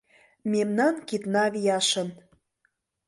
Мемнан 0.51 0.95
кидна 1.07 1.43
вияшын 1.53 2.09